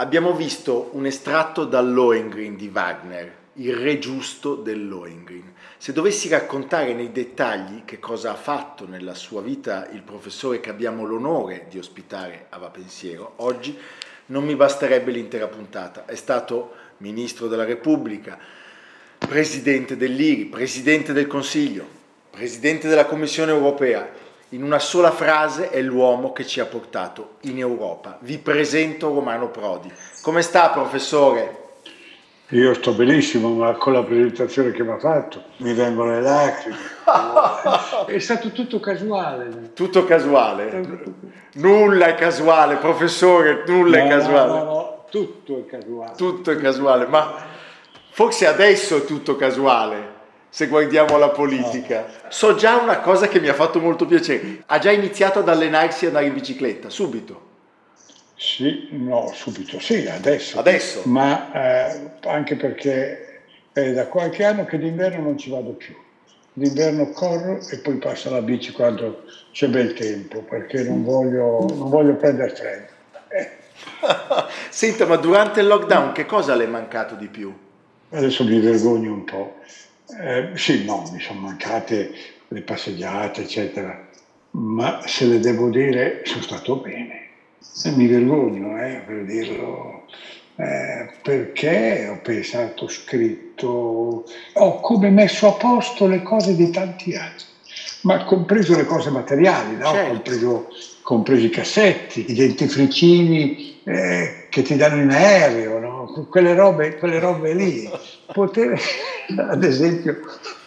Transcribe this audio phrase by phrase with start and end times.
[0.00, 5.54] Abbiamo visto un estratto dal Lohengrin di Wagner, il re giusto del Lohengrin.
[5.76, 10.70] Se dovessi raccontare nei dettagli che cosa ha fatto nella sua vita il professore che
[10.70, 13.76] abbiamo l'onore di ospitare a Va Pensiero, oggi
[14.26, 16.04] non mi basterebbe l'intera puntata.
[16.04, 18.38] È stato ministro della Repubblica,
[19.18, 21.84] presidente dell'IRI, presidente del Consiglio,
[22.30, 24.08] presidente della Commissione europea.
[24.50, 28.16] In una sola frase è l'uomo che ci ha portato in Europa.
[28.20, 29.92] Vi presento Romano Prodi.
[30.22, 31.64] Come sta, professore?
[32.52, 36.76] Io sto benissimo, ma con la presentazione che mi ha fatto mi vengono le lacrime.
[38.06, 39.72] È stato tutto casuale.
[39.74, 40.82] Tutto casuale.
[41.54, 44.52] Nulla è casuale, professore, nulla No, è no, casuale.
[44.52, 46.12] no, no, tutto è casuale.
[46.16, 47.34] Tutto è casuale, ma
[48.10, 50.16] forse adesso è tutto casuale,
[50.48, 52.06] se guardiamo la politica.
[52.28, 54.62] So già una cosa che mi ha fatto molto piacere.
[54.66, 57.46] Ha già iniziato ad allenarsi ad andare in bicicletta, subito.
[58.36, 60.60] Sì, no, subito, sì, adesso.
[60.60, 61.02] Adesso?
[61.06, 63.40] Ma eh, anche perché
[63.72, 65.94] è da qualche anno che d'inverno non ci vado più.
[66.52, 71.88] D'inverno corro e poi passo la bici quando c'è bel tempo, perché non voglio, non
[71.88, 72.86] voglio prendere freddo.
[73.28, 73.50] Eh,
[74.70, 77.52] Senta, ma durante il lockdown che cosa le è mancato di più?
[78.10, 79.56] Adesso mi vergogno un po'.
[80.16, 82.10] Eh, sì, no, mi sono mancate
[82.48, 84.00] le passeggiate, eccetera,
[84.52, 87.26] ma se le devo dire sono stato bene.
[87.84, 90.04] E mi vergogno eh, per dirlo,
[90.56, 94.24] eh, perché ho pensato, ho scritto,
[94.54, 97.34] ho come messo a posto le cose di tanti anni,
[98.02, 99.92] ma compreso le cose materiali, no?
[99.92, 100.08] Certo.
[100.08, 100.68] compreso,
[101.02, 105.87] compreso i cassetti, i dentifricini eh, che ti danno in aereo, no?
[106.28, 107.90] Quelle, robe, quelle robe lì.
[108.32, 108.78] Poter,
[109.36, 110.20] ad esempio,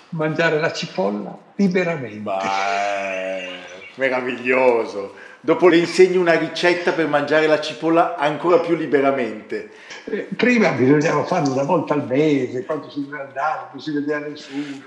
[0.10, 2.20] mangiare la cipolla liberamente.
[2.20, 3.50] Beh,
[3.96, 5.14] meraviglioso.
[5.44, 9.72] Dopo le insegno una ricetta per mangiare la cipolla ancora più liberamente.
[10.06, 14.20] Eh, Prima bisognava farlo una volta al mese, quando si doveva andare, non si vedeva
[14.20, 14.86] nessuno.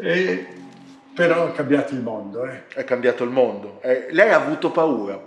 [0.00, 0.46] Eh,
[1.14, 2.44] però è cambiato il mondo.
[2.44, 2.66] Eh.
[2.68, 3.78] È cambiato il mondo.
[3.82, 5.26] Eh, lei ha avuto paura.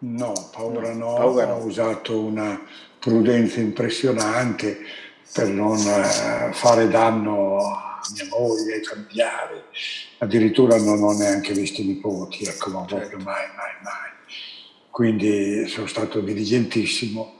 [0.00, 1.54] No, paura no, Paura no.
[1.54, 2.60] ho usato una
[2.98, 4.78] prudenza impressionante
[5.32, 9.62] per non eh, fare danno a mia moglie, ai familiari.
[10.18, 13.24] Addirittura non ho neanche visto i nipoti, ecco, ma proprio Certo.
[13.24, 14.10] mai, mai, mai.
[14.90, 17.34] Quindi sono stato diligentissimo.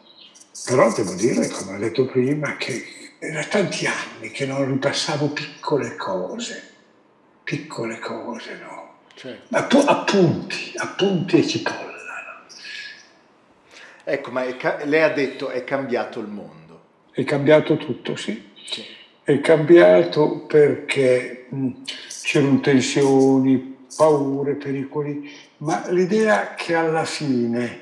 [0.67, 2.85] Però devo dire, come ho detto prima, che
[3.19, 6.71] era tanti anni che non ripassavo piccole cose,
[7.43, 8.99] piccole cose, no?
[9.15, 9.57] Certo.
[9.57, 11.88] Appu- appunti, appunti e cipolla.
[14.11, 16.81] Ecco, ma ca- lei ha detto è cambiato il mondo.
[17.13, 18.53] È cambiato tutto, sì.
[18.65, 18.83] Sì.
[19.23, 21.71] È cambiato perché mh,
[22.23, 27.81] c'erano tensioni, paure, pericoli, ma l'idea che alla fine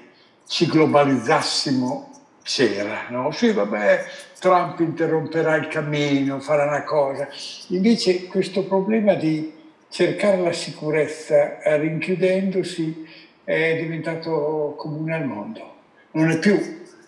[0.49, 2.11] ci globalizzassimo
[2.43, 3.31] c'era, no?
[3.31, 4.05] Sì, vabbè,
[4.41, 7.29] Trump interromperà il cammino, farà una cosa.
[7.69, 9.53] Invece questo problema di
[9.89, 13.07] cercare la sicurezza eh, rinchiudendosi
[13.45, 15.75] è diventato comune al mondo.
[16.17, 16.59] Non è più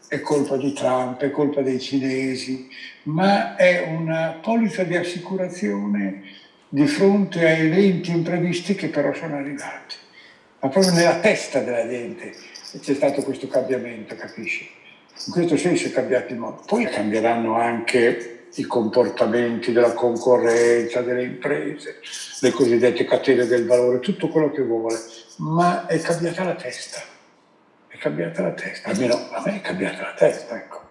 [0.06, 2.69] è colpa di Trump, è colpa dei cinesi,
[3.05, 6.25] ma è una polizza di assicurazione
[6.69, 9.96] di fronte a eventi imprevisti che però sono arrivati.
[10.60, 12.34] Ma proprio nella testa della gente
[12.78, 14.69] c'è stato questo cambiamento, capisci?
[15.25, 16.62] In questo senso è cambiato il mondo.
[16.66, 22.00] Poi cambieranno anche i comportamenti della concorrenza, delle imprese,
[22.40, 24.99] le cosiddette catene del valore, tutto quello che vuole,
[25.37, 27.16] ma è cambiata la testa
[27.99, 30.87] cambiata la testa, almeno a me è cambiata la testa, ecco.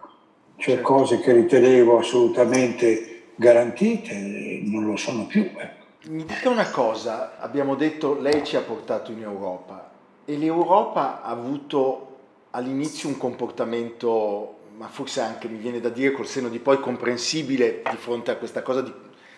[0.57, 5.43] Cioè cose che ritenevo assolutamente garantite non lo sono più.
[5.43, 5.85] ecco.
[6.09, 9.91] Mi dica una cosa, abbiamo detto lei ci ha portato in Europa
[10.25, 12.17] e l'Europa ha avuto
[12.51, 17.81] all'inizio un comportamento ma forse anche mi viene da dire col seno di poi comprensibile
[17.89, 18.93] di fronte a questa cosa di,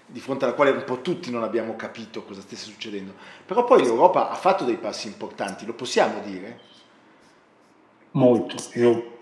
[0.06, 3.14] di fronte alla quale un po' tutti non abbiamo capito cosa stesse succedendo.
[3.46, 6.60] Però poi l'Europa ha fatto dei passi importanti, lo possiamo dire?
[8.12, 8.56] Molto.
[8.74, 9.18] Io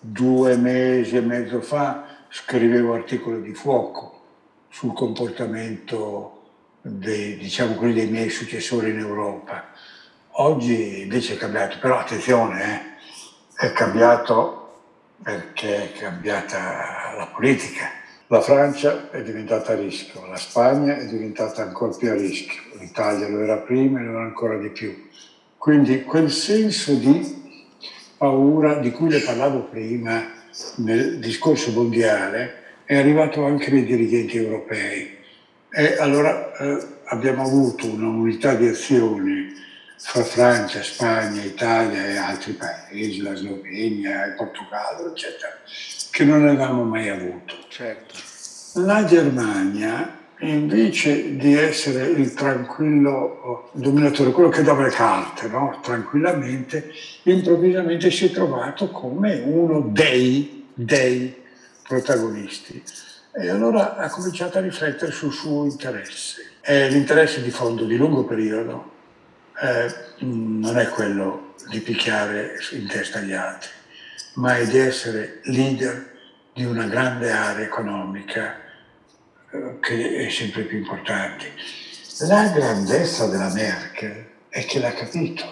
[0.00, 4.20] due mesi e mezzo fa scrivevo articoli di fuoco
[4.68, 6.42] sul comportamento
[6.82, 9.66] dei, diciamo, dei miei successori in Europa.
[10.40, 12.96] Oggi invece è cambiato, però attenzione,
[13.60, 14.80] eh, è cambiato
[15.22, 17.90] perché è cambiata la politica.
[18.26, 23.26] La Francia è diventata a rischio, la Spagna è diventata ancora più a rischio, l'Italia
[23.26, 25.08] lo era prima e lo era ancora di più.
[25.56, 27.47] Quindi quel senso di
[28.18, 30.30] paura di cui le parlavo prima
[30.76, 35.16] nel discorso mondiale è arrivato anche nei dirigenti europei.
[35.70, 39.54] E allora eh, abbiamo avuto una unità di azione
[39.98, 45.52] fra Francia, Spagna, Italia e altri paesi, la Slovenia, il Portogallo, eccetera,
[46.10, 47.54] che non avevamo mai avuto.
[47.68, 48.14] Certo.
[48.74, 55.80] La Germania, invece di essere il tranquillo dominatore, quello che dava le carte no?
[55.82, 56.92] tranquillamente,
[57.24, 61.34] improvvisamente si è trovato come uno dei, dei
[61.86, 62.82] protagonisti.
[63.34, 66.42] E allora ha cominciato a riflettere sul suo interesse.
[66.60, 68.96] È l'interesse di fondo di lungo periodo
[69.60, 73.70] eh, non è quello di picchiare in testa agli altri,
[74.34, 76.16] ma è di essere leader
[76.54, 78.66] di una grande area economica
[79.80, 81.52] che è sempre più importante.
[82.26, 85.44] La grandezza della Merkel è che l'ha capito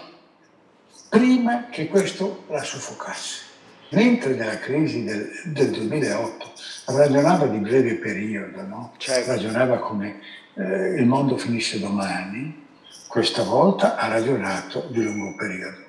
[1.09, 3.45] prima che questo la soffocasse.
[3.91, 6.53] Mentre nella crisi del, del 2008
[6.87, 8.93] ragionava di breve periodo, no?
[8.97, 9.31] certo.
[9.31, 10.21] ragionava come
[10.55, 12.65] eh, il mondo finisse domani,
[13.07, 15.85] questa volta ha ragionato di lungo periodo.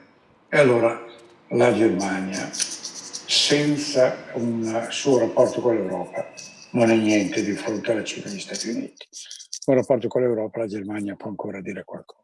[0.50, 1.03] E allora
[1.50, 6.25] la Germania, senza un suo rapporto con l'Europa,
[6.71, 9.07] non è niente di fronte alla Cina e agli Stati Uniti.
[9.65, 12.21] Un rapporto con l'Europa la Germania può ancora dire qualcosa.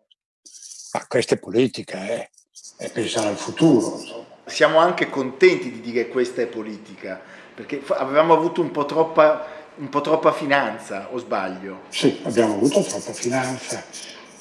[0.93, 2.29] Ma questa è politica, eh?
[2.77, 3.99] è pensare al futuro.
[3.99, 4.25] Insomma.
[4.45, 7.21] Siamo anche contenti di dire che questa è politica,
[7.55, 9.45] perché avevamo avuto un po' troppa,
[9.75, 11.81] un po troppa finanza, o sbaglio?
[11.89, 13.83] Sì, abbiamo avuto troppa finanza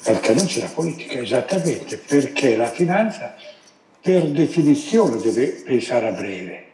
[0.03, 3.35] perché non c'è la politica, esattamente perché la finanza
[4.01, 6.71] per definizione deve pensare a breve.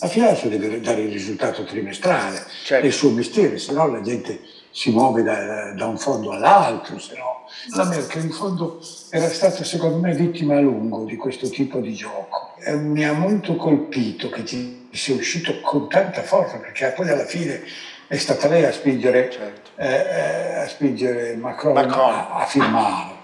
[0.00, 2.84] La finanza deve dare il risultato trimestrale, certo.
[2.84, 4.40] è il suo mestiere, se no la gente
[4.70, 7.38] si muove da, da un fondo all'altro, se no.
[7.74, 8.80] La Merkel in fondo
[9.10, 12.54] era stata secondo me vittima a lungo di questo tipo di gioco.
[12.60, 17.24] E mi ha molto colpito che ci sia uscito con tanta forza, perché poi alla
[17.24, 17.62] fine
[18.06, 19.70] è stata lei a spingere, certo.
[19.76, 22.10] eh, eh, a spingere Macron, Macron.
[22.14, 23.16] A, a, firmare.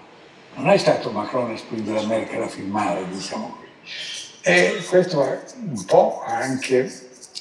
[0.56, 4.23] Non è stato Macron a spingere Merkel a firmare, diciamo così.
[4.46, 6.90] E questo un po' anche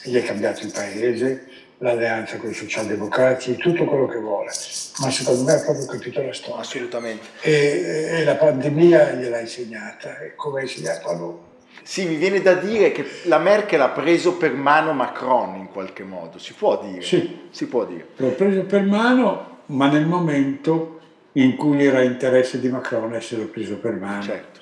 [0.04, 1.48] gli è cambiato il paese,
[1.80, 4.52] l'alleanza con i socialdemocratici, tutto quello che vuole,
[5.00, 6.62] ma secondo me ha proprio capito la storia.
[6.62, 7.28] Assolutamente.
[7.42, 11.36] E, e la pandemia gliel'ha insegnata, e come ha insegnato a noi.
[11.84, 16.04] Sì, mi viene da dire che la Merkel ha preso per mano Macron in qualche
[16.04, 17.02] modo, si può dire?
[17.02, 18.08] Sì, si può dire.
[18.16, 21.02] L'ho preso per mano, ma nel momento
[21.34, 24.22] in cui era interesse di Macron essere preso per mano.
[24.22, 24.53] Certo.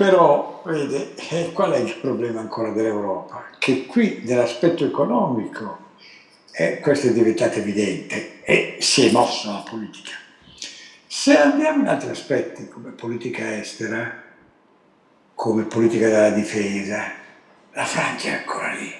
[0.00, 3.50] Però, vede, eh, qual è il problema ancora dell'Europa?
[3.58, 5.88] Che qui nell'aspetto economico
[6.52, 10.12] eh, questo è diventato evidente e si è mossa la politica.
[11.06, 14.22] Se andiamo in altri aspetti, come politica estera,
[15.34, 17.02] come politica della difesa,
[17.72, 18.94] la Francia è ancora lì,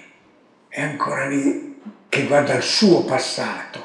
[0.68, 1.80] è ancora lì
[2.10, 3.82] che guarda al suo passato,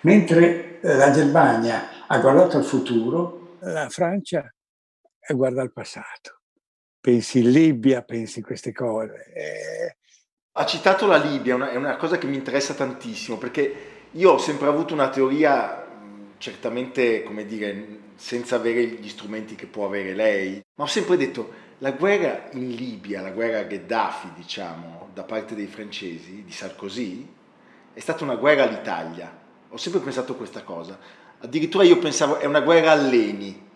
[0.00, 4.50] mentre eh, la Germania ha guardato al futuro, la Francia
[5.28, 6.38] guarda al passato.
[7.04, 9.30] Pensi in Libia, pensi in queste cose.
[9.34, 9.96] Eh...
[10.52, 13.74] Ha citato la Libia, una, è una cosa che mi interessa tantissimo, perché
[14.12, 15.86] io ho sempre avuto una teoria,
[16.38, 21.52] certamente, come dire, senza avere gli strumenti che può avere lei, ma ho sempre detto
[21.80, 27.28] la guerra in Libia, la guerra a Gheddafi, diciamo, da parte dei francesi, di Sarkozy,
[27.92, 29.30] è stata una guerra all'Italia.
[29.68, 30.98] Ho sempre pensato questa cosa.
[31.40, 33.72] Addirittura io pensavo è una guerra all'ENI.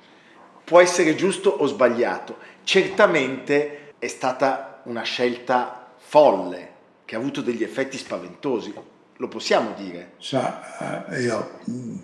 [0.68, 2.36] Può essere giusto o sbagliato.
[2.62, 6.68] Certamente è stata una scelta folle,
[7.06, 8.74] che ha avuto degli effetti spaventosi.
[9.16, 10.12] Lo possiamo dire?
[10.18, 11.96] Sa, eh, io mm,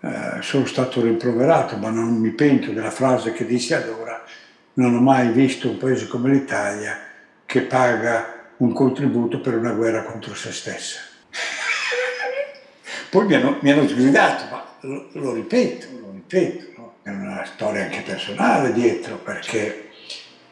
[0.00, 4.24] eh, sono stato rimproverato, ma non mi pento della frase che dissi allora
[4.74, 6.98] non ho mai visto un paese come l'Italia
[7.44, 10.98] che paga un contributo per una guerra contro se stessa.
[13.10, 16.71] Poi mi hanno, mi hanno sgridato, ma lo, lo, ripeto, lo ripeto?
[17.02, 19.90] È una storia anche personale dietro, perché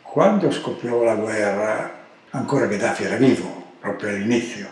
[0.02, 1.98] quando scoppiò la guerra
[2.30, 4.68] ancora Gheddafi era vivo, proprio all'inizio,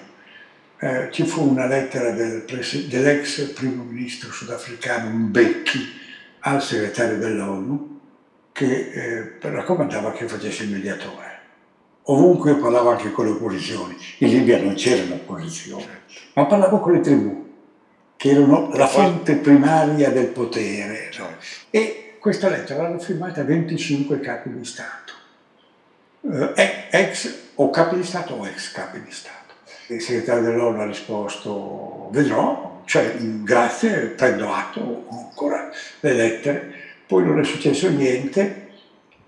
[0.80, 5.96] eh, ci fu una lettera del dell'ex primo ministro sudafricano Mbeki
[6.40, 8.00] al segretario dell'ONU
[8.52, 11.36] che eh, raccomandava che facesse il mediatore.
[12.04, 13.96] Ovunque parlava anche con le opposizioni.
[14.18, 15.86] In Libia non c'erano opposizioni,
[16.34, 17.47] ma parlavo con le tribù,
[18.18, 21.08] che erano la fonte primaria del potere.
[21.12, 21.36] Certo.
[21.70, 25.12] E questa lettera l'hanno firmata 25 capi di Stato,
[26.56, 29.54] eh, ex o capi di Stato o ex capi di Stato.
[29.86, 35.70] Il segretario dell'ONU ha risposto, vedrò, cioè grazie, prendo atto, ancora
[36.00, 36.74] le lettere,
[37.06, 38.66] poi non è successo niente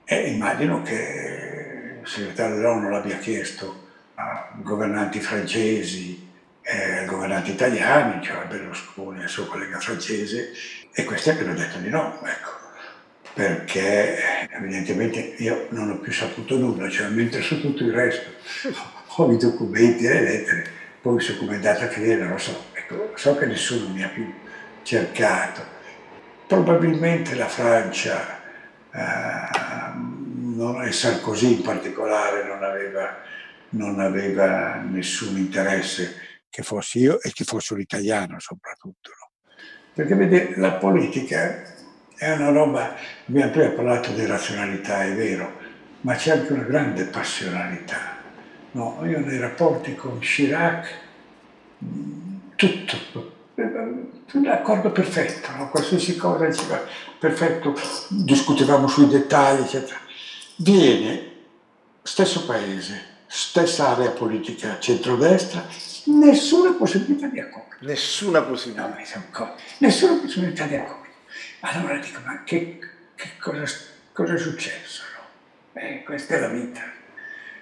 [0.04, 6.28] e immagino che il segretario dell'ONU l'abbia chiesto a governanti francesi
[6.70, 10.52] e a governanti italiani, cioè Berlusconi e al suo collega francese,
[10.92, 12.58] e questi hanno detto di no, ecco
[13.32, 18.28] perché evidentemente io non ho più saputo nulla, cioè mentre su tutto il resto
[19.16, 22.66] ho i documenti le lettere, poi su come è andata a finire non lo so,
[22.72, 24.32] ecco, so che nessuno mi ha più
[24.82, 25.78] cercato.
[26.46, 28.40] Probabilmente la Francia
[28.92, 33.22] eh, e Sarkozy in particolare non aveva,
[33.70, 39.10] non aveva nessun interesse che fossi io e che fosse un italiano soprattutto.
[39.10, 39.54] No?
[39.94, 41.62] Perché vede, la politica
[42.16, 42.94] è una roba,
[43.26, 45.58] abbiamo prima parlato di razionalità, è vero,
[46.02, 48.18] ma c'è anche una grande passionalità.
[48.72, 50.98] No, io nei rapporti con Chirac,
[52.56, 53.36] tutto,
[54.42, 55.70] l'accordo perfetto, no?
[55.70, 56.80] qualsiasi cosa diceva
[57.18, 57.74] perfetto,
[58.08, 59.98] discutevamo sui dettagli, eccetera.
[60.56, 61.32] Viene,
[62.02, 65.64] stesso paese, stessa area politica centrodestra,
[66.06, 67.76] nessuna possibilità di accordo.
[67.80, 68.88] Nessuna possibilità.
[68.88, 71.08] No, nessuna possibilità di accordo.
[71.60, 72.78] Allora dico, ma che,
[73.14, 73.64] che cosa,
[74.12, 75.02] cosa, è successo?
[75.14, 75.80] No?
[75.80, 76.82] Eh, questa è la vita.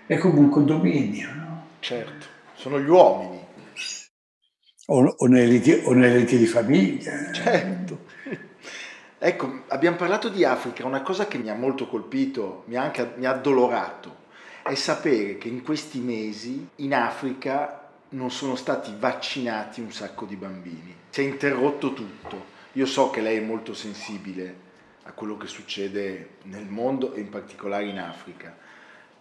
[0.06, 1.66] È comunque un dominio, no?
[1.80, 3.46] Certo, sono gli uomini.
[4.86, 7.32] O, o, nelle, o nelle liti di famiglia.
[7.32, 8.06] Certo.
[9.20, 13.14] Ecco, abbiamo parlato di Africa, una cosa che mi ha molto colpito, mi ha anche
[13.16, 14.26] mi ha addolorato,
[14.62, 20.36] è sapere che in questi mesi in Africa non sono stati vaccinati un sacco di
[20.36, 20.94] bambini.
[21.10, 22.56] Si è interrotto tutto.
[22.72, 24.66] Io so che lei è molto sensibile
[25.04, 28.56] a quello che succede nel mondo e in particolare in Africa.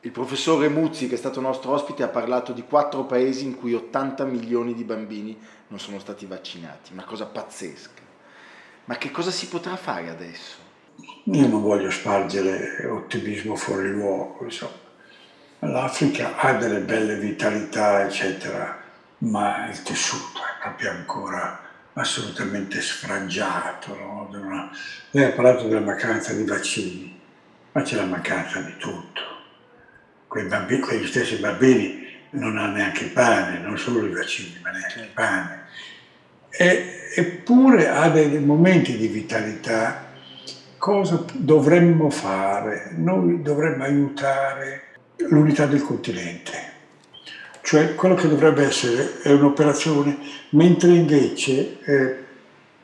[0.01, 3.74] Il professore Muzzi, che è stato nostro ospite, ha parlato di quattro paesi in cui
[3.74, 8.01] 80 milioni di bambini non sono stati vaccinati, una cosa pazzesca.
[8.86, 10.65] Ma che cosa si potrà fare adesso?
[11.25, 14.87] Io non voglio spargere ottimismo fuori luogo, insomma.
[15.60, 18.80] L'Africa ha delle belle vitalità, eccetera,
[19.20, 21.60] ma il tessuto è proprio ancora
[21.94, 23.96] assolutamente sfrangiato.
[23.96, 24.30] No?
[24.32, 24.70] Una...
[25.12, 27.20] Lei ha parlato della mancanza di vaccini,
[27.72, 29.22] ma c'è la mancanza di tutto.
[30.28, 34.70] Quei bambini, quegli stessi bambini non hanno neanche il pane, non solo i vaccini, ma
[34.70, 35.66] neanche il pane.
[36.50, 40.06] E, eppure ha dei momenti di vitalità.
[40.78, 42.92] Cosa dovremmo fare?
[42.96, 44.87] Noi dovremmo aiutare
[45.29, 46.75] l'unità del continente
[47.67, 50.17] cioè quello che dovrebbe essere è un'operazione,
[50.51, 52.15] mentre invece eh,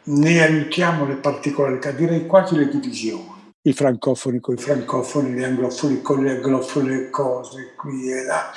[0.03, 3.53] ne aiutiamo le particolarità, direi quasi le divisioni.
[3.61, 8.51] I francofoni con i francofoni, gli anglofoni con gli anglofoni, le cose qui e là.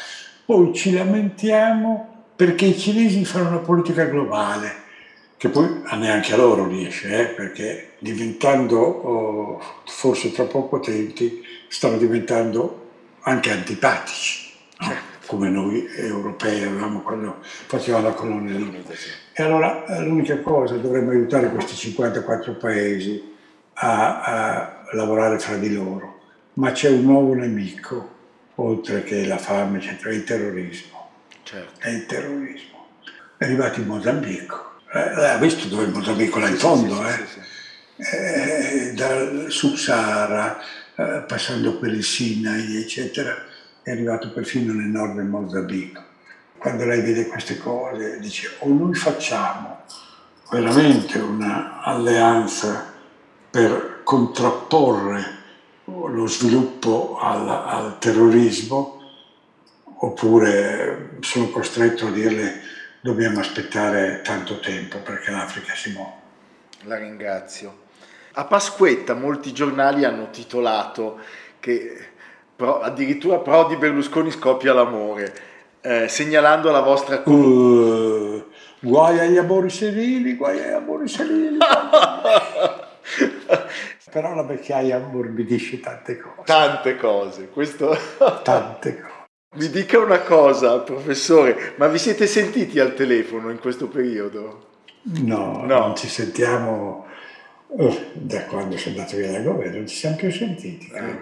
[0.45, 4.73] Poi ci lamentiamo perché i cinesi fanno una politica globale,
[5.37, 12.86] che poi neanche a loro riesce, eh, perché diventando oh, forse troppo potenti, stanno diventando
[13.27, 14.45] anche antipatici.
[14.79, 15.15] No?
[15.27, 18.85] come noi europei avevamo quando facevamo la colonia lì.
[19.33, 23.35] E allora eh, l'unica cosa, dovremmo aiutare questi 54 paesi
[23.75, 26.21] a, a lavorare fra di loro.
[26.55, 28.15] Ma c'è un nuovo nemico,
[28.55, 31.11] oltre che la fame, eccetera, il terrorismo.
[31.43, 31.81] Certo.
[31.81, 32.87] È il terrorismo.
[33.37, 34.75] È arrivato in Mozambico.
[34.93, 37.27] Eh, ha visto dove il Mozambico là in fondo, sì, eh?
[37.27, 37.41] Sì,
[37.99, 40.59] sì, eh, dal Sub-Sahara,
[40.97, 43.55] eh, passando per il Sinai, eccetera
[43.87, 46.03] è arrivato perfino nel nord del Mozambico.
[46.59, 49.83] Quando lei vede queste cose dice o noi facciamo
[50.51, 52.95] veramente un'alleanza
[53.49, 55.35] per contrapporre
[55.85, 59.03] lo sviluppo al, al terrorismo
[59.99, 62.61] oppure sono costretto a dirle
[63.01, 66.25] dobbiamo aspettare tanto tempo perché l'Africa si muove.
[66.83, 67.85] La ringrazio.
[68.39, 71.19] A Pasquetta molti giornali hanno titolato
[71.59, 71.97] che
[72.55, 75.35] Pro, addirittura Prodi Berlusconi scoppia l'amore,
[75.81, 78.45] eh, segnalando la vostra uh,
[78.79, 81.57] guai agli amori senili, guai agli amori senili.
[84.13, 86.43] Però la vecchiaia ammorbidisce tante cose.
[86.45, 87.97] Tante cose, questo...
[88.45, 89.15] tante cose.
[89.55, 94.65] Mi dica una cosa, professore, ma vi siete sentiti al telefono in questo periodo?
[95.23, 95.79] No, no.
[95.79, 97.06] non ci sentiamo
[97.69, 100.91] oh, da quando sono andato via dal governo, non ci siamo più sentiti.
[100.95, 101.17] Ah,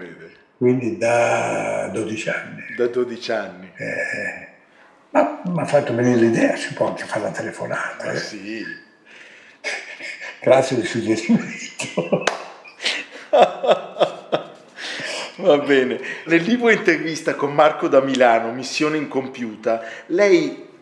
[0.57, 2.63] Quindi da 12 anni.
[2.77, 3.71] Da 12 anni.
[3.77, 4.49] Eh,
[5.11, 8.13] ma mi ha fatto venire l'idea, si può anche fare la telefonata.
[8.13, 8.19] Eh?
[8.19, 8.65] Sì.
[10.41, 12.25] Grazie del suggerimento.
[15.37, 16.01] Va bene.
[16.27, 20.73] Nel libro intervista con Marco da Milano, Missione incompiuta, lei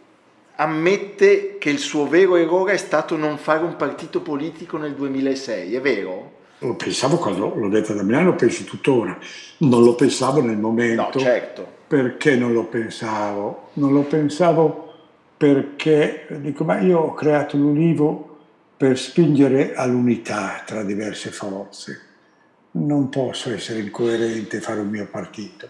[0.56, 5.75] ammette che il suo vero errore è stato non fare un partito politico nel 2006,
[5.75, 6.40] è vero?
[6.59, 9.18] Lo pensavo quando l'ho detto da Milano, lo penso tuttora.
[9.59, 11.11] Non lo pensavo nel momento.
[11.14, 11.66] No, certo.
[11.88, 13.71] Perché non lo pensavo?
[13.75, 14.94] Non lo pensavo
[15.37, 18.38] perché, dico, ma io ho creato l'Ulivo
[18.76, 22.11] per spingere all'unità tra diverse forze
[22.73, 25.68] non posso essere incoerente e fare un mio partito.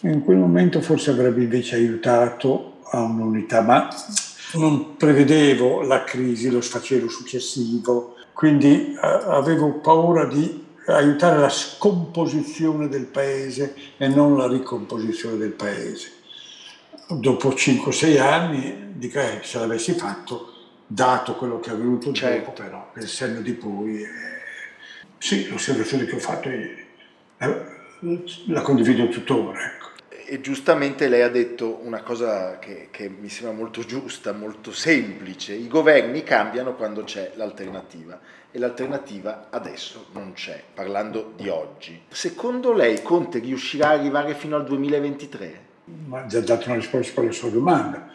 [0.00, 3.88] In quel momento forse avrebbe invece aiutato a un'unità, ma
[4.54, 12.88] non prevedevo la crisi, lo sfacelo successivo, quindi eh, avevo paura di aiutare la scomposizione
[12.88, 16.12] del paese e non la ricomposizione del paese.
[17.08, 20.54] Dopo 5-6 anni, dico, eh, se l'avessi fatto,
[20.86, 22.50] dato quello che è avvenuto certo.
[22.50, 24.02] dopo, però, per il senno di poi...
[24.02, 24.38] Eh,
[25.18, 26.86] sì, l'osservazione che ho fatto è,
[28.46, 29.58] la condivido tuttora.
[30.32, 35.54] E giustamente lei ha detto una cosa che, che, mi sembra molto giusta, molto semplice.
[35.54, 38.20] I governi cambiano quando c'è l'alternativa
[38.52, 42.02] e l'alternativa adesso non c'è, parlando di oggi.
[42.10, 45.60] Secondo lei Conte riuscirà ad arrivare fino al 2023?
[46.06, 48.08] Ma già dato una risposta alla sua domanda.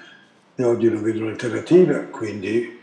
[0.56, 2.80] E oggi non vedo l'alternativa, quindi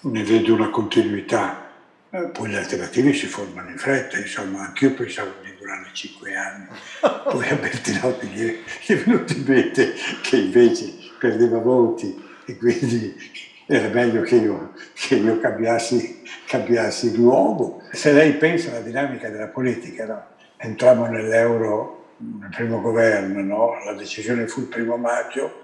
[0.00, 1.68] ne vedo una continuità
[2.12, 6.66] eh, poi le alternative si formano in fretta, insomma, anch'io pensavo di durare cinque anni.
[7.00, 13.14] Poi a Bertinotti gli è venuto in mente che invece perdeva voti e quindi
[13.66, 17.82] era meglio che io, che io cambiassi, cambiassi luogo.
[17.92, 20.26] Se lei pensa alla dinamica della politica, no?
[20.56, 23.84] entrammo nell'euro nel primo governo, no?
[23.84, 25.60] la decisione fu il primo maggio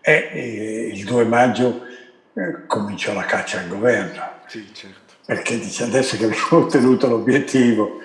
[0.00, 1.84] e, e il 2 maggio
[2.32, 4.38] eh, cominciò la caccia al governo.
[4.46, 7.99] Sì, certo perché dice adesso che abbiamo ottenuto l'obiettivo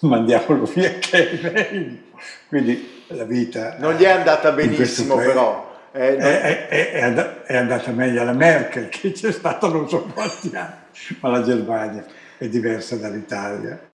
[0.08, 1.98] mandiamolo via che è meglio.
[2.48, 3.76] Quindi la vita...
[3.78, 5.68] Non gli è andata benissimo però.
[5.92, 6.24] Eh, no.
[6.24, 6.90] è, è,
[7.46, 10.74] è, andata meglio alla Merkel che c'è stata non so quanti anni,
[11.18, 12.04] ma la Germania
[12.38, 13.89] è diversa dall'Italia.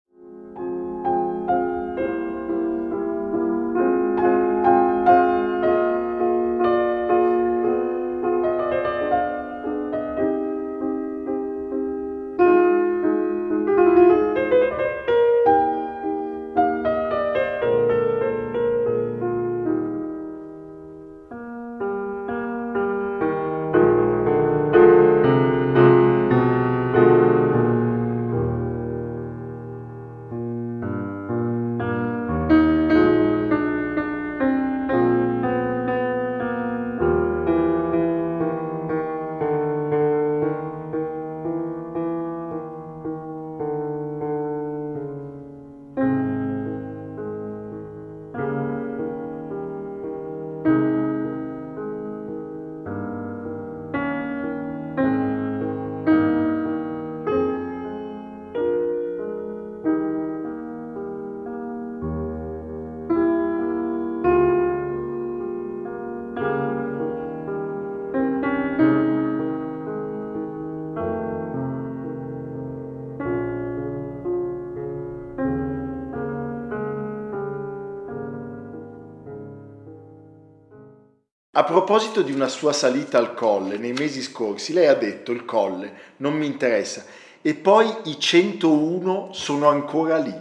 [81.66, 85.92] Proposito di una sua salita al colle nei mesi scorsi, lei ha detto il colle
[86.16, 87.04] non mi interessa
[87.42, 90.34] e poi i 101 sono ancora lì.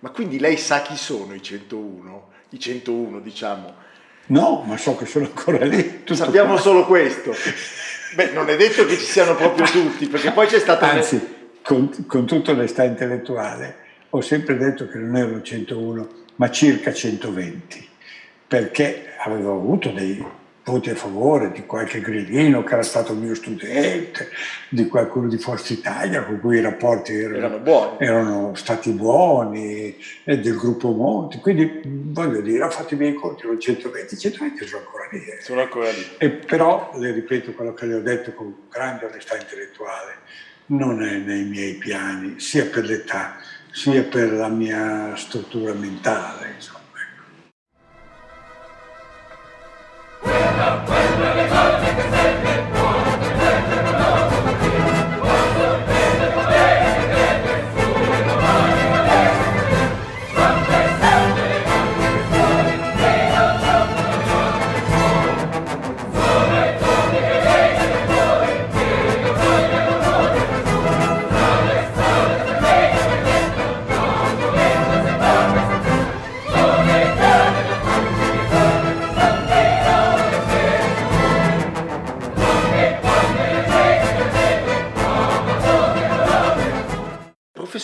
[0.00, 2.30] Ma quindi lei sa chi sono i 101?
[2.50, 3.74] I 101 diciamo.
[4.26, 6.02] No, ma so che sono ancora lì.
[6.10, 6.60] Sappiamo qua.
[6.60, 7.32] solo questo.
[8.14, 10.84] Beh, non è detto che ci siano proprio tutti, perché poi c'è stato...
[10.84, 11.20] Anzi,
[11.62, 13.76] con, con tutta onestà intellettuale,
[14.10, 17.88] ho sempre detto che non erano 101, ma circa 120,
[18.46, 20.22] perché avevo avuto dei
[20.64, 24.28] voti a favore di qualche grillino che era stato mio studente,
[24.68, 30.38] di qualcuno di Forza Italia con cui i rapporti erano, erano, erano stati buoni, e
[30.38, 31.38] del gruppo Monti.
[31.38, 35.24] Quindi voglio dire, ho fatto i miei conti, ho 120, 120 sono ancora lì.
[35.24, 35.42] Eh.
[35.42, 36.06] Sono ancora lì.
[36.18, 40.16] E però le ripeto quello che le ho detto con grande onestà intellettuale,
[40.66, 43.36] non è nei miei piani, sia per l'età,
[43.72, 46.52] sia per la mia struttura mentale.
[46.54, 46.81] Insomma.
[50.24, 52.62] We're the brave, we're the tough, we're the safe, we're
[53.18, 54.41] the brave, we're the noble.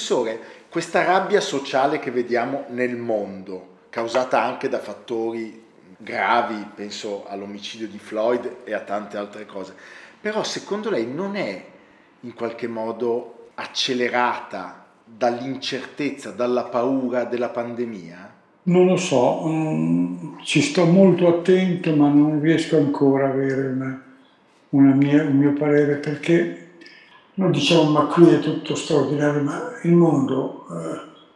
[0.08, 0.44] Ecco.
[0.70, 5.66] questa rabbia sociale che vediamo nel mondo, causata anche da fattori
[5.98, 9.74] gravi, penso all'omicidio di Floyd e a tante altre cose,
[10.20, 11.64] però secondo lei non è
[12.20, 18.36] in qualche modo accelerata dall'incertezza, dalla paura della pandemia?
[18.64, 24.02] Non lo so, um, ci sto molto attento ma non riesco ancora a avere una,
[24.70, 26.67] una mia, un mio parere perché
[27.38, 30.66] noi diciamo ma qui è tutto straordinario, ma il mondo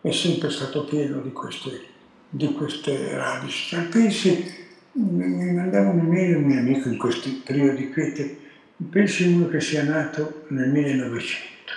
[0.02, 1.80] eh, è sempre stato pieno di queste,
[2.28, 3.76] di queste radici.
[3.88, 4.52] Pensi,
[4.92, 8.36] mi mandava un'email un mio amico in questi periodi quieti,
[8.90, 11.72] pensi uno che sia nato nel 1900,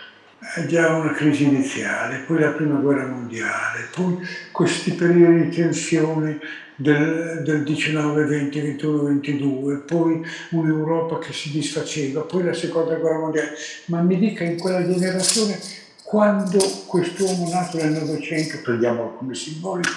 [0.56, 4.18] ha già una crisi iniziale, poi la prima guerra mondiale, poi
[4.52, 6.40] questi periodi di tensione
[6.76, 13.20] del, del 19, 20, 21, 22, poi un'Europa che si disfaceva, poi la seconda guerra
[13.20, 13.52] mondiale.
[13.86, 15.58] Ma mi dica in quella generazione
[16.04, 19.90] quando quest'uomo nato nel Novecento, prendiamolo come simbolico,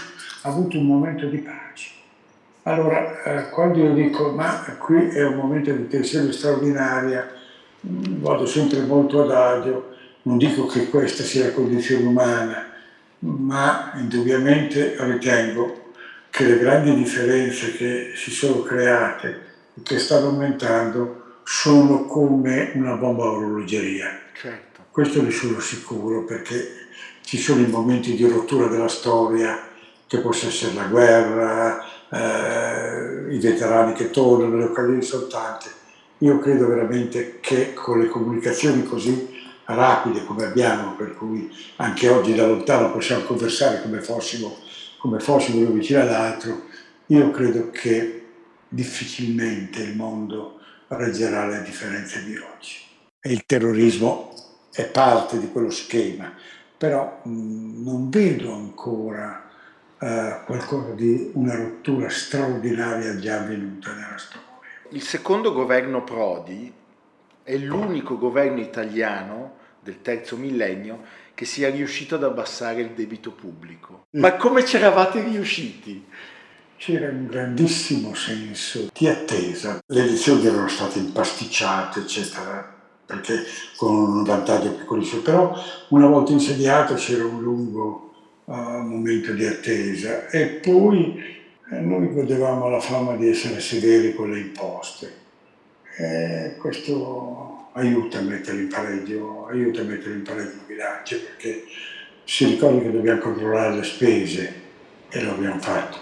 [0.43, 1.91] ha avuto un momento di pace.
[2.63, 7.31] Allora, eh, quando io dico, ma qui è un momento di tensione straordinaria,
[7.81, 12.67] vado sempre molto adagio, non dico che questa sia la condizione umana,
[13.21, 15.88] ma indubbiamente ritengo
[16.31, 22.95] che le grandi differenze che si sono create e che stanno aumentando sono come una
[22.95, 24.21] bomba a orologeria.
[24.35, 24.83] Certo.
[24.91, 26.87] Questo ne sono sicuro perché
[27.23, 29.67] ci sono i momenti di rottura della storia,
[30.07, 35.69] che possa essere la guerra, eh, i veterani che tornano, le occasioni sono tante.
[36.19, 39.37] Io credo veramente che con le comunicazioni così
[39.67, 44.57] rapide come abbiamo, per cui anche oggi da lontano possiamo conversare come fossimo
[44.99, 46.67] come fossimo uno vicino all'altro,
[47.07, 48.27] io credo che
[48.69, 52.77] difficilmente il mondo reggerà le differenze di oggi.
[53.21, 54.33] E il terrorismo
[54.73, 56.33] è parte di quello schema,
[56.77, 59.49] però non vedo ancora
[59.99, 64.47] uh, qualcosa di una rottura straordinaria già avvenuta nella storia.
[64.91, 66.73] Il secondo governo Prodi
[67.43, 69.57] è l'unico governo italiano
[69.89, 71.03] del terzo millennio
[71.35, 74.07] che sia riuscito ad abbassare il debito pubblico.
[74.11, 76.05] Ma come c'eravate riusciti?
[76.77, 79.81] C'era un grandissimo senso di attesa.
[79.87, 83.45] Le elezioni erano state impasticciate, eccetera, perché
[83.77, 85.55] con un vantaggio piccolissimo, però
[85.89, 88.13] una volta insediato c'era un lungo
[88.45, 91.23] uh, momento di attesa e poi
[91.71, 95.13] eh, noi godevamo la fama di essere severi con le imposte.
[95.97, 101.65] E questo aiuta a mettere in pareggio, aiuta a mettere in pareggio il bilancio perché
[102.25, 104.55] si ricorda che dobbiamo controllare le spese
[105.09, 105.99] e lo abbiamo fatto,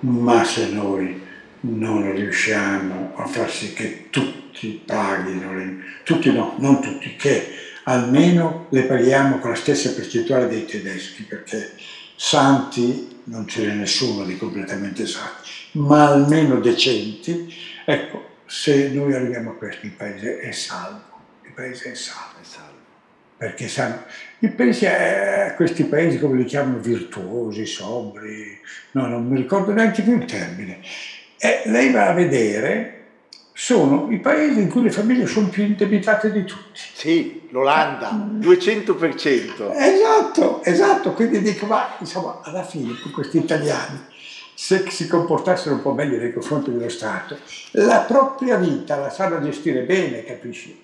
[0.00, 1.20] ma se noi
[1.60, 7.48] non riusciamo a far sì che tutti paghino, le, tutti no, non tutti, che
[7.84, 11.72] almeno le paghiamo con la stessa percentuale dei tedeschi, perché
[12.14, 17.52] santi non ce n'è nessuno di completamente santi, ma almeno decenti,
[17.84, 21.13] ecco, se noi arriviamo a questo il paese è salvo
[21.54, 22.40] paese è salvo.
[22.40, 22.72] È salvo.
[23.36, 24.04] Perché sanno,
[24.56, 28.58] paesi, eh, questi paesi come li chiamano virtuosi, sobri,
[28.92, 30.80] no, non mi ricordo neanche più il termine.
[31.36, 33.02] E lei va a vedere,
[33.52, 36.80] sono i paesi in cui le famiglie sono più indebitate di tutti.
[36.94, 39.72] Sì, l'Olanda, 200%.
[39.74, 44.00] Esatto, esatto, quindi dico, ma insomma, alla fine questi italiani,
[44.54, 47.36] se si comportassero un po' meglio nei confronti dello Stato,
[47.72, 50.83] la propria vita la sanno gestire bene, capisci?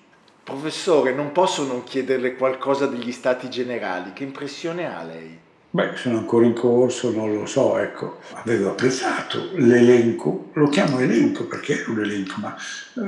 [0.51, 4.11] Professore, non posso non chiederle qualcosa degli stati generali.
[4.11, 5.39] Che impressione ha lei?
[5.69, 8.17] Beh, sono ancora in corso, non lo so, ecco.
[8.33, 12.53] Avevo apprezzato l'elenco, lo chiamo elenco perché è un elenco, ma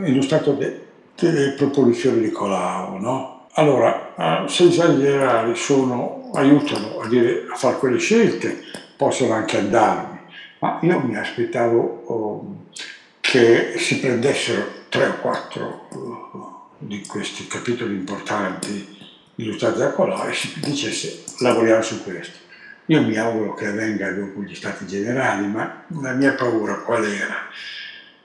[0.06, 0.86] è lo stato de,
[1.20, 3.48] delle proposizioni di Colau, no?
[3.56, 8.62] Allora, se i stati generali sono, aiutano a, dire, a fare quelle scelte,
[8.96, 10.20] possono anche andarmi,
[10.60, 12.56] ma io mi aspettavo oh,
[13.20, 16.53] che si prendessero tre o quattro uh,
[16.86, 18.98] di questi capitoli importanti
[19.36, 22.38] illustrati da Colò e si dicesse lavoriamo su questo.
[22.88, 27.50] Io mi auguro che avvenga dopo gli stati generali, ma la mia paura qual era?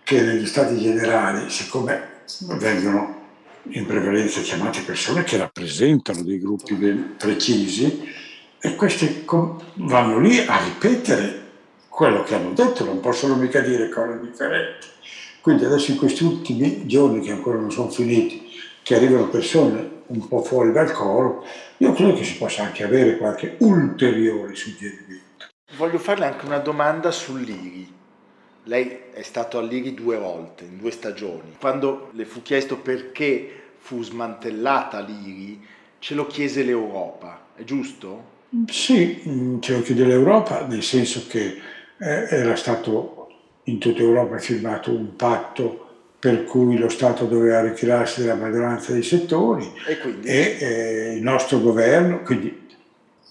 [0.08, 2.22] che negli stati generali, siccome
[2.58, 3.26] vengono
[3.72, 8.08] in prevalenza chiamate persone che rappresentano dei gruppi ben precisi,
[8.58, 9.26] e questi
[9.74, 11.42] vanno lì a ripetere
[11.90, 14.86] quello che hanno detto, non possono mica dire cose differenti.
[15.42, 18.47] Quindi adesso in questi ultimi giorni che ancora non sono finiti,
[18.88, 21.44] che arrivano persone un po' fuori dal coro,
[21.76, 25.44] io credo che si possa anche avere qualche ulteriore suggerimento.
[25.76, 27.92] Voglio farle anche una domanda sull'IRI.
[28.62, 31.56] Lei è stato all'IRI due volte, in due stagioni.
[31.60, 35.66] Quando le fu chiesto perché fu smantellata l'IRI,
[35.98, 38.36] ce lo chiese l'Europa, è giusto?
[38.70, 41.60] Sì, ce lo chiede l'Europa, nel senso che
[41.98, 43.28] eh, era stato
[43.64, 45.87] in tutta Europa firmato un patto
[46.18, 51.60] per cui lo Stato doveva ritirarsi dalla maggioranza dei settori e, e eh, il nostro
[51.60, 52.66] governo, quindi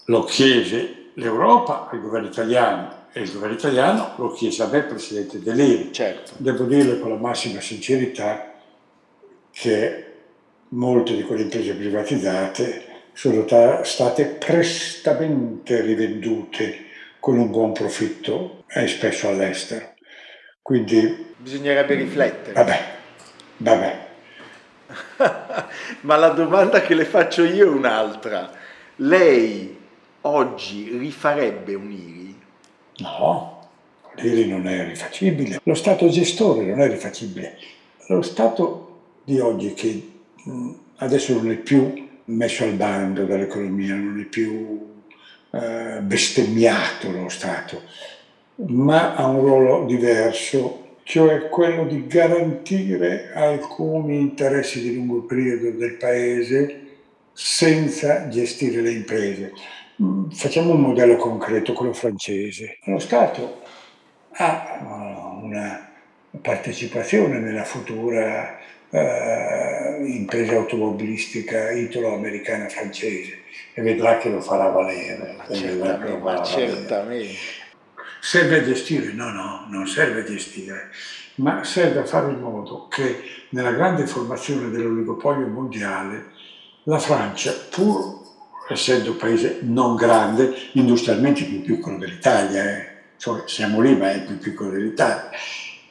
[0.06, 5.40] lo chiese l'Europa al governo italiano e il governo italiano lo chiese a me, Presidente
[5.40, 5.92] dell'ERI.
[5.92, 6.32] Certo.
[6.36, 8.54] Devo dirle con la massima sincerità
[9.50, 10.04] che
[10.68, 13.44] molte di quelle imprese privatizzate sono
[13.82, 16.86] state prestamente rivendute
[17.18, 19.96] con un buon profitto e spesso all'estero.
[20.68, 21.32] Quindi...
[21.38, 22.52] Bisognerebbe riflettere.
[22.52, 22.94] Vabbè,
[23.56, 24.06] vabbè.
[26.02, 28.52] Ma la domanda che le faccio io è un'altra.
[28.96, 29.74] Lei
[30.20, 32.38] oggi rifarebbe un IRI?
[32.98, 33.70] No,
[34.16, 35.58] l'IRI non è rifacibile.
[35.62, 37.56] Lo Stato gestore non è rifacibile.
[38.08, 40.10] Lo Stato di oggi che
[40.96, 44.96] adesso non è più messo al bando dall'economia, non è più
[45.50, 47.84] eh, bestemmiato lo Stato,
[48.66, 55.94] ma ha un ruolo diverso, cioè quello di garantire alcuni interessi di lungo periodo del
[55.94, 56.86] Paese
[57.32, 59.52] senza gestire le imprese.
[60.02, 62.78] Mm, facciamo un modello concreto, quello francese.
[62.84, 63.62] Lo Stato
[64.32, 65.90] ha una
[66.40, 68.58] partecipazione nella futura
[68.90, 73.42] eh, impresa automobilistica italo-americana francese
[73.74, 75.36] e vedrà che lo farà valere.
[75.50, 76.44] Certamente, ma valere.
[76.44, 77.66] certamente.
[78.20, 79.12] Serve a gestire?
[79.12, 80.90] No, no, non serve a gestire,
[81.36, 86.30] ma serve a fare in modo che nella grande formazione dell'oligopolio mondiale
[86.84, 88.18] la Francia, pur
[88.68, 94.22] essendo un paese non grande, industrialmente più piccolo dell'Italia, eh, cioè siamo lì ma è
[94.22, 95.30] più piccolo dell'Italia,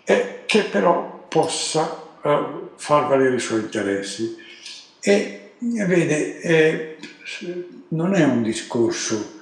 [0.04, 4.38] e che però possa uh, far valere i suoi interessi.
[5.00, 6.98] E vede, eh,
[7.90, 9.37] non è un discorso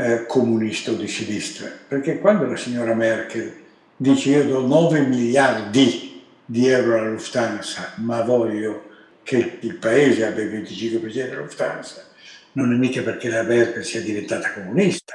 [0.00, 3.54] eh, comunista o di sinistra, perché quando la signora Merkel
[3.96, 8.88] dice io do 9 miliardi di euro alla Lufthansa, ma voglio
[9.22, 12.06] che il paese abbia il 25% della Lufthansa,
[12.52, 15.14] non è mica perché la Merkel sia diventata comunista,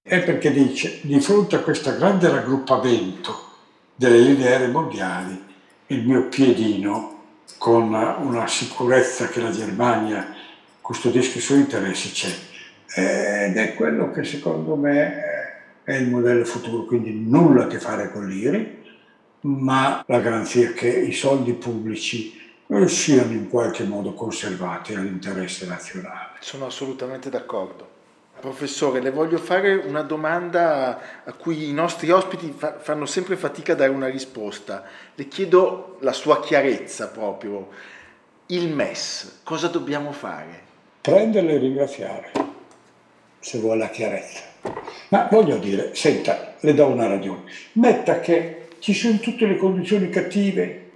[0.00, 3.48] è perché dice di fronte a questo grande raggruppamento
[3.96, 5.44] delle linee aeree mondiali,
[5.88, 7.18] il mio piedino
[7.58, 10.34] con una sicurezza che la Germania
[10.80, 12.48] custodisca i suoi interessi c'è.
[12.92, 15.28] Ed è quello che secondo me
[15.84, 18.78] è il modello futuro, quindi nulla a che fare con l'IRI,
[19.42, 22.38] ma la garanzia che i soldi pubblici
[22.86, 26.36] siano in qualche modo conservati all'interesse nazionale.
[26.40, 27.98] Sono assolutamente d'accordo.
[28.40, 33.72] Professore, le voglio fare una domanda a cui i nostri ospiti fa- fanno sempre fatica
[33.72, 34.84] a dare una risposta.
[35.14, 37.68] Le chiedo la sua chiarezza proprio.
[38.46, 40.68] Il MES, cosa dobbiamo fare?
[41.02, 42.32] Prenderlo e ringraziare,
[43.40, 44.40] se vuole la chiarezza.
[45.08, 47.44] Ma voglio dire, senta, le do una ragione.
[47.72, 50.90] Metta che ci sono tutte le condizioni cattive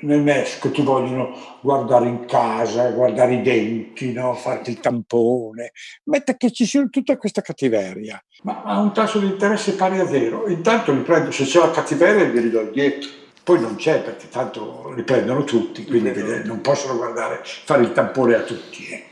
[0.00, 4.34] nel Messico ti vogliono guardare in casa, guardare i denti, no?
[4.34, 5.72] farti il tampone,
[6.04, 10.06] mette che ci sia tutta questa cattiveria, ma ha un tasso di interesse pari a
[10.06, 10.48] zero.
[10.48, 13.20] Intanto li prendo, se c'è la cattiveria li ridò dietro.
[13.44, 16.12] Poi non c'è perché tanto li prendono tutti, quindi
[16.44, 18.86] non possono guardare, fare il tampone a tutti.
[18.86, 19.04] Eh.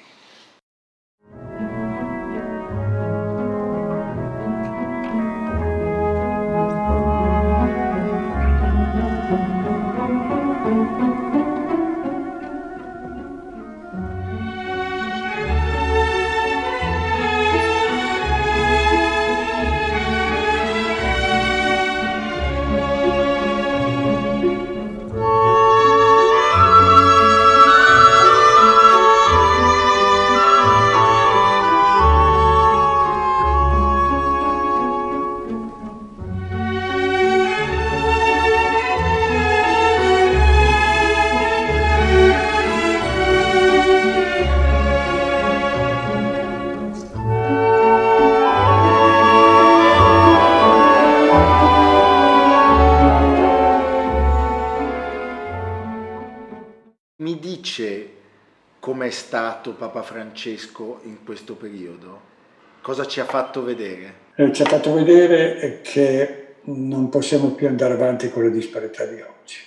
[60.11, 62.21] Francesco in questo periodo?
[62.81, 64.15] Cosa ci ha fatto vedere?
[64.35, 69.21] Eh, ci ha fatto vedere che non possiamo più andare avanti con le disparità di
[69.21, 69.59] oggi.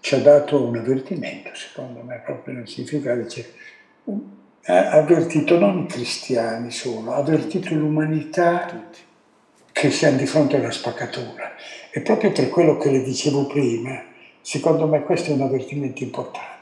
[0.00, 3.54] Ci ha dato un avvertimento, secondo me, proprio nel significato, dice,
[4.66, 8.98] ha avvertito non i cristiani solo, ha avvertito l'umanità Tutti.
[9.72, 11.54] che siamo di fronte alla spaccatura.
[11.90, 14.04] E proprio per quello che le dicevo prima,
[14.42, 16.55] secondo me questo è un avvertimento importante.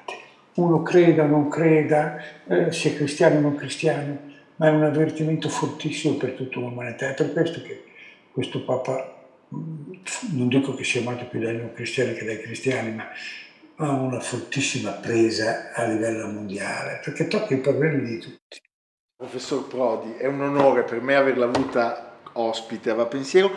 [0.55, 5.49] Uno creda o non creda, eh, sia cristiano o non cristiano, ma è un avvertimento
[5.49, 7.11] fortissimo per tutta l'umanità.
[7.11, 7.85] È per questo che
[8.31, 9.93] questo Papa, mm,
[10.33, 13.09] non dico che sia amato più dai non cristiani che dai cristiani, ma
[13.77, 18.61] ha una fortissima presa a livello mondiale, perché tocca i problemi di tutti.
[19.17, 23.51] Professor Prodi, è un onore per me averla avuta ospite a Va Pensiero,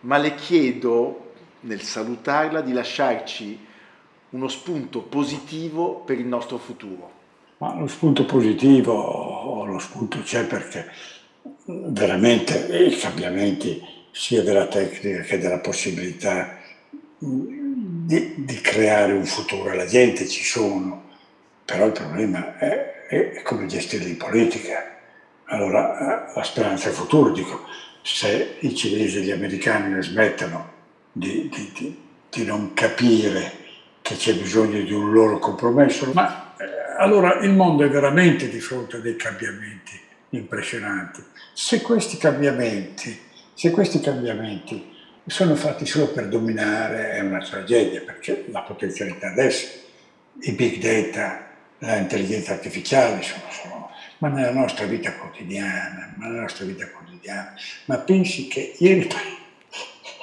[0.00, 3.66] ma le chiedo nel salutarla di lasciarci
[4.34, 7.22] uno spunto positivo per il nostro futuro.
[7.58, 10.90] Ma lo spunto positivo, lo spunto c'è perché
[11.66, 16.58] veramente i cambiamenti sia della tecnica che della possibilità
[17.18, 21.04] di, di, creare un futuro alla gente ci sono,
[21.64, 24.98] però il problema è, è come gestirli in politica.
[25.46, 27.60] Allora la speranza è il futuro, dico,
[28.02, 30.72] se i cinesi e gli americani smettono
[31.12, 33.62] di, di, di non capire
[34.04, 36.64] che c'è bisogno di un loro compromesso, ma eh,
[36.98, 41.24] allora il mondo è veramente di fronte a dei cambiamenti impressionanti.
[41.54, 43.18] Se questi cambiamenti,
[43.54, 44.92] se questi cambiamenti
[45.24, 49.68] sono fatti solo per dominare è una tragedia, perché la potenzialità adesso,
[50.40, 56.66] i big data, l'intelligenza artificiale sono, sono, ma nella nostra vita quotidiana, ma nella nostra
[56.66, 57.54] vita quotidiana.
[57.86, 59.08] Ma pensi che ieri,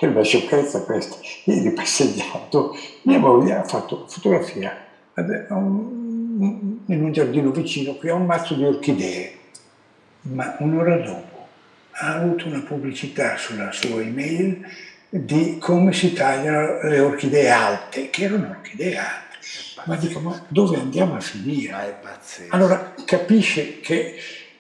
[0.06, 4.76] è una sciocchezza questa, ieri passeggiato, mia moglie ha fatto fotografia
[5.16, 9.38] in un giardino vicino qui a un mazzo di orchidee,
[10.24, 11.48] ma un'ora dopo
[11.92, 14.66] ha avuto una pubblicità sulla sua email
[15.10, 19.38] di come si tagliano le orchidee alte, che erano orchidee alte.
[19.86, 21.72] Ma dico, ma dove andiamo a finire?
[21.72, 22.56] Ma è pazzesco.
[22.56, 24.16] Allora capisce che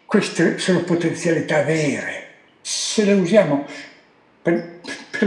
[0.06, 2.27] queste sono potenzialità vere.
[2.62, 3.65] Se le usiamo
[4.41, 4.70] per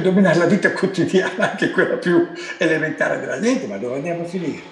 [0.00, 2.28] dominare la vita quotidiana, anche quella più
[2.58, 4.62] elementare della gente, ma dove andiamo a finire?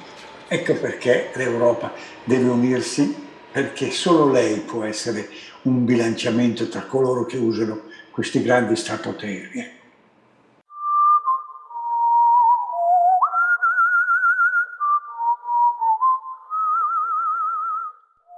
[0.48, 1.92] Ecco perché l'Europa
[2.24, 3.14] deve unirsi,
[3.50, 5.28] perché solo lei può essere
[5.62, 9.80] un bilanciamento tra coloro che usano questi grandi strapoteri.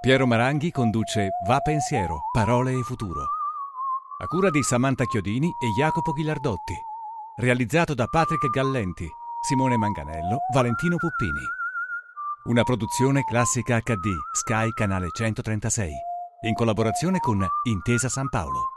[0.01, 3.44] Piero Maranghi conduce Va Pensiero, Parole e Futuro.
[4.17, 6.73] A cura di Samantha Chiodini e Jacopo Ghilardotti.
[7.35, 9.05] Realizzato da Patrick Gallenti,
[9.41, 11.43] Simone Manganello, Valentino Puppini.
[12.45, 15.91] Una produzione classica HD, Sky Canale 136.
[16.43, 18.74] In collaborazione con Intesa San Paolo.